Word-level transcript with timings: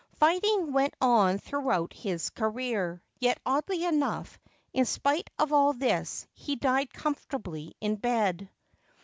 Fighting 0.15 0.73
went 0.73 0.95
on 0.99 1.37
throughout 1.37 1.93
his 1.93 2.31
career; 2.31 3.03
yet 3.19 3.39
oddly 3.45 3.85
enough, 3.85 4.39
in 4.73 4.85
spite 4.85 5.29
of 5.37 5.53
all 5.53 5.73
this, 5.73 6.25
he 6.33 6.55
died 6.55 6.91
comfortably 6.91 7.75
in 7.81 7.97
bed. 7.97 8.49